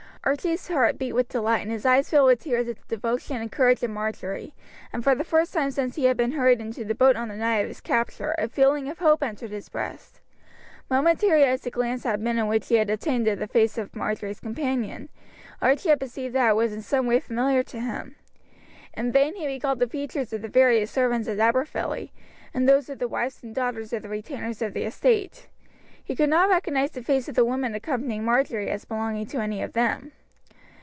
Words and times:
Archie's 0.23 0.67
heart 0.67 0.99
beat 0.99 1.13
with 1.13 1.29
delight 1.29 1.63
and 1.63 1.71
his 1.71 1.83
eyes 1.83 2.11
filled 2.11 2.27
with 2.27 2.41
tears 2.43 2.67
at 2.67 2.75
the 2.77 2.95
devotion 2.95 3.37
and 3.37 3.51
courage 3.51 3.81
of 3.81 3.89
Marjory, 3.89 4.53
and 4.93 5.03
for 5.03 5.15
the 5.15 5.23
first 5.23 5.51
time 5.51 5.71
since 5.71 5.95
he 5.95 6.05
had 6.05 6.15
been 6.15 6.33
hurried 6.33 6.61
into 6.61 6.85
the 6.85 6.93
boat 6.93 7.15
on 7.15 7.27
the 7.29 7.35
night 7.35 7.61
of 7.63 7.69
his 7.69 7.81
capture 7.81 8.35
a 8.37 8.47
feeling 8.47 8.87
of 8.87 8.99
hope 8.99 9.23
entered 9.23 9.49
his 9.49 9.67
breast. 9.67 10.19
Momentary 10.91 11.43
as 11.43 11.61
the 11.61 11.71
glance 11.71 12.03
had 12.03 12.23
been 12.23 12.45
which 12.45 12.67
he 12.67 12.75
had 12.75 12.91
obtained 12.91 13.27
of 13.27 13.39
the 13.39 13.47
face 13.47 13.79
of 13.79 13.95
Marjory's 13.95 14.39
companion, 14.39 15.09
Archie 15.59 15.89
had 15.89 15.99
perceived 15.99 16.35
that 16.35 16.49
it 16.51 16.55
was 16.55 16.71
in 16.71 16.83
some 16.83 17.07
way 17.07 17.19
familiar 17.19 17.63
to 17.63 17.79
him. 17.79 18.15
In 18.93 19.11
vain 19.11 19.33
he 19.35 19.47
recalled 19.47 19.79
the 19.79 19.87
features 19.87 20.31
of 20.31 20.43
the 20.43 20.47
various 20.49 20.91
servants 20.91 21.27
at 21.27 21.39
Aberfilly, 21.39 22.11
and 22.53 22.69
those 22.69 22.89
of 22.89 22.99
the 22.99 23.07
wives 23.07 23.41
and 23.41 23.55
daughters 23.55 23.91
of 23.91 24.03
the 24.03 24.09
retainers 24.09 24.61
of 24.61 24.75
the 24.75 24.83
estate; 24.83 25.47
he 26.03 26.15
could 26.15 26.29
not 26.29 26.49
recognize 26.49 26.91
the 26.91 27.03
face 27.03 27.29
of 27.29 27.35
the 27.35 27.45
woman 27.45 27.73
accompanying 27.75 28.25
Marjory 28.25 28.69
as 28.69 28.83
belonging 28.85 29.27
to 29.27 29.37
any 29.39 29.61
of 29.61 29.71
them. 29.73 30.11